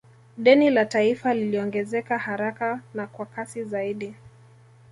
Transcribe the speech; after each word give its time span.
Deni 0.37 0.69
la 0.69 0.85
taifa 0.85 1.33
liliongezeka 1.33 2.17
haraka 2.17 2.81
na 2.93 3.07
kwa 3.07 3.25
kasi 3.25 3.63
zaidi 3.63 4.13